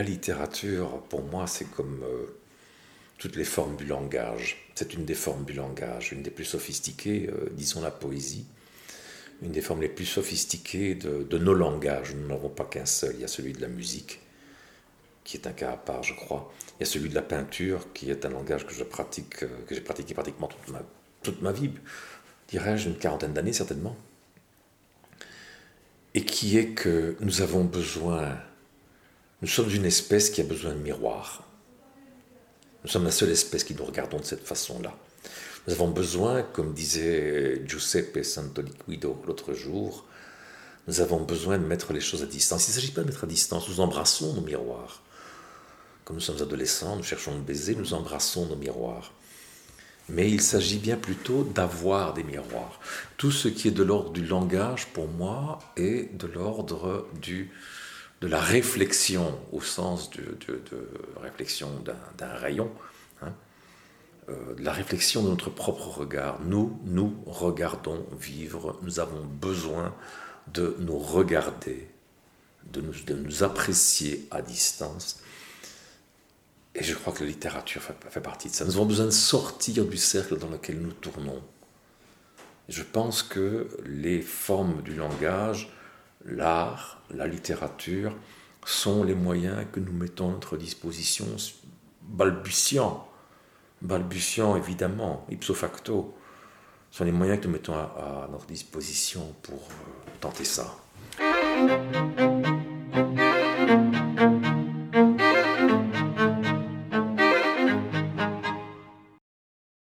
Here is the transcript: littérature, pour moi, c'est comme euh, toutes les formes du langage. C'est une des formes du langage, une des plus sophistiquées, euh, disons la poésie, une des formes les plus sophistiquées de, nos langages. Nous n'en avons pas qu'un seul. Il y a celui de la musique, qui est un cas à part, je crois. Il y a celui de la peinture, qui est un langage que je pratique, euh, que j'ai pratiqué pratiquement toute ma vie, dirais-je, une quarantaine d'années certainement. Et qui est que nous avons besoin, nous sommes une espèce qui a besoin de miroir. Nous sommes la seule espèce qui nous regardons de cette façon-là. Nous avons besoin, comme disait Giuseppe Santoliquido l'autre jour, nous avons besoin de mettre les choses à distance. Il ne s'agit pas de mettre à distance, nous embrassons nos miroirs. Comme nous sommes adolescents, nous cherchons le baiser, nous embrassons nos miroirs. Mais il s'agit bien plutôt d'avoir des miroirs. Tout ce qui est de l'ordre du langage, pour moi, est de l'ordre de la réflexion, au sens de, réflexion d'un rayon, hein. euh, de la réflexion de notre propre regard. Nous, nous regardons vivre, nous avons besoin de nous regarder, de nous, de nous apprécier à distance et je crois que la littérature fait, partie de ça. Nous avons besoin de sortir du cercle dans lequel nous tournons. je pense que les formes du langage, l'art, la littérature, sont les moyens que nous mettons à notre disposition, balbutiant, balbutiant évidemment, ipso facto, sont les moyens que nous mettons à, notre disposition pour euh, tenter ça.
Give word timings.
littérature, 0.00 1.02
pour 1.10 1.22
moi, 1.22 1.46
c'est 1.46 1.70
comme 1.70 2.02
euh, 2.02 2.38
toutes 3.18 3.36
les 3.36 3.44
formes 3.44 3.76
du 3.76 3.84
langage. 3.84 4.70
C'est 4.74 4.94
une 4.94 5.04
des 5.04 5.14
formes 5.14 5.44
du 5.44 5.52
langage, 5.52 6.12
une 6.12 6.22
des 6.22 6.30
plus 6.30 6.46
sophistiquées, 6.46 7.28
euh, 7.30 7.50
disons 7.52 7.82
la 7.82 7.90
poésie, 7.90 8.46
une 9.42 9.52
des 9.52 9.60
formes 9.60 9.82
les 9.82 9.90
plus 9.90 10.06
sophistiquées 10.06 10.94
de, 10.94 11.38
nos 11.38 11.52
langages. 11.52 12.14
Nous 12.14 12.26
n'en 12.26 12.36
avons 12.36 12.48
pas 12.48 12.64
qu'un 12.64 12.86
seul. 12.86 13.14
Il 13.16 13.20
y 13.20 13.24
a 13.24 13.28
celui 13.28 13.52
de 13.52 13.60
la 13.60 13.68
musique, 13.68 14.20
qui 15.24 15.36
est 15.36 15.46
un 15.46 15.52
cas 15.52 15.72
à 15.72 15.76
part, 15.76 16.02
je 16.02 16.14
crois. 16.14 16.50
Il 16.78 16.84
y 16.84 16.88
a 16.88 16.90
celui 16.90 17.10
de 17.10 17.14
la 17.14 17.22
peinture, 17.22 17.92
qui 17.92 18.10
est 18.10 18.24
un 18.24 18.30
langage 18.30 18.66
que 18.66 18.72
je 18.72 18.84
pratique, 18.84 19.42
euh, 19.42 19.48
que 19.66 19.74
j'ai 19.74 19.82
pratiqué 19.82 20.14
pratiquement 20.14 20.48
toute 21.22 21.42
ma 21.42 21.52
vie, 21.52 21.70
dirais-je, 22.48 22.88
une 22.88 22.96
quarantaine 22.96 23.34
d'années 23.34 23.52
certainement. 23.52 23.96
Et 26.14 26.24
qui 26.24 26.58
est 26.58 26.70
que 26.70 27.16
nous 27.20 27.40
avons 27.40 27.64
besoin, 27.64 28.38
nous 29.42 29.48
sommes 29.48 29.70
une 29.70 29.84
espèce 29.84 30.30
qui 30.30 30.40
a 30.40 30.44
besoin 30.44 30.72
de 30.72 30.78
miroir. 30.78 31.42
Nous 32.84 32.90
sommes 32.90 33.04
la 33.04 33.10
seule 33.10 33.30
espèce 33.30 33.64
qui 33.64 33.74
nous 33.74 33.84
regardons 33.84 34.18
de 34.20 34.24
cette 34.24 34.46
façon-là. 34.46 34.96
Nous 35.66 35.72
avons 35.74 35.88
besoin, 35.88 36.42
comme 36.42 36.72
disait 36.72 37.60
Giuseppe 37.66 38.24
Santoliquido 38.24 39.20
l'autre 39.26 39.52
jour, 39.52 40.04
nous 40.88 41.00
avons 41.00 41.20
besoin 41.20 41.58
de 41.58 41.64
mettre 41.64 41.92
les 41.92 42.00
choses 42.00 42.22
à 42.22 42.26
distance. 42.26 42.66
Il 42.66 42.70
ne 42.70 42.74
s'agit 42.74 42.92
pas 42.92 43.02
de 43.02 43.06
mettre 43.06 43.24
à 43.24 43.26
distance, 43.26 43.68
nous 43.68 43.80
embrassons 43.80 44.32
nos 44.34 44.40
miroirs. 44.40 45.02
Comme 46.04 46.16
nous 46.16 46.22
sommes 46.22 46.42
adolescents, 46.42 46.96
nous 46.96 47.04
cherchons 47.04 47.34
le 47.34 47.40
baiser, 47.40 47.74
nous 47.74 47.94
embrassons 47.94 48.46
nos 48.46 48.56
miroirs. 48.56 49.12
Mais 50.08 50.30
il 50.30 50.40
s'agit 50.40 50.78
bien 50.78 50.96
plutôt 50.96 51.44
d'avoir 51.44 52.14
des 52.14 52.24
miroirs. 52.24 52.80
Tout 53.16 53.30
ce 53.30 53.48
qui 53.48 53.68
est 53.68 53.72
de 53.72 53.84
l'ordre 53.84 54.10
du 54.10 54.24
langage, 54.24 54.86
pour 54.88 55.06
moi, 55.08 55.60
est 55.76 56.16
de 56.16 56.26
l'ordre 56.26 57.06
de 58.22 58.28
la 58.28 58.40
réflexion, 58.40 59.38
au 59.50 59.60
sens 59.60 60.10
de, 60.10 60.38
réflexion 61.20 61.68
d'un 62.16 62.34
rayon, 62.34 62.70
hein. 63.20 63.34
euh, 64.28 64.54
de 64.54 64.62
la 64.62 64.72
réflexion 64.72 65.22
de 65.24 65.28
notre 65.28 65.50
propre 65.50 65.88
regard. 65.88 66.40
Nous, 66.40 66.80
nous 66.84 67.14
regardons 67.26 68.06
vivre, 68.18 68.78
nous 68.82 69.00
avons 69.00 69.24
besoin 69.24 69.94
de 70.54 70.76
nous 70.78 70.98
regarder, 70.98 71.90
de 72.72 72.80
nous, 72.80 72.94
de 73.06 73.14
nous 73.14 73.42
apprécier 73.42 74.28
à 74.30 74.40
distance 74.40 75.20
et 76.74 76.82
je 76.82 76.94
crois 76.94 77.12
que 77.12 77.22
la 77.22 77.28
littérature 77.28 77.82
fait, 77.82 78.20
partie 78.20 78.48
de 78.48 78.54
ça. 78.54 78.64
Nous 78.64 78.76
avons 78.76 78.86
besoin 78.86 79.06
de 79.06 79.10
sortir 79.10 79.84
du 79.84 79.98
cercle 79.98 80.38
dans 80.38 80.48
lequel 80.48 80.80
nous 80.80 80.92
tournons. 80.92 81.42
je 82.68 82.82
pense 82.82 83.22
que 83.22 83.68
les 83.84 84.22
formes 84.22 84.80
du 84.82 84.94
langage, 84.94 85.70
l'art, 86.24 87.02
la 87.10 87.26
littérature, 87.26 88.14
sont 88.64 89.02
les 89.02 89.14
moyens 89.14 89.66
que 89.72 89.80
nous 89.80 89.92
mettons 89.92 90.28
à 90.30 90.32
notre 90.32 90.56
disposition, 90.56 91.26
balbutiant, 92.02 93.08
balbutiant 93.80 94.56
évidemment, 94.56 95.26
ipso 95.30 95.54
facto, 95.54 96.14
sont 96.90 97.04
les 97.04 97.12
moyens 97.12 97.40
que 97.40 97.46
nous 97.46 97.52
mettons 97.52 97.74
à, 97.74 98.28
notre 98.30 98.46
disposition 98.46 99.34
pour 99.42 99.58
euh, 99.58 100.10
tenter 100.20 100.44
ça. 100.44 100.76